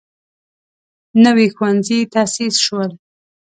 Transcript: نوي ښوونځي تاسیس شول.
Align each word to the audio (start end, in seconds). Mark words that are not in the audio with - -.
نوي 1.23 1.47
ښوونځي 1.55 1.99
تاسیس 2.13 2.55
شول. 2.65 2.89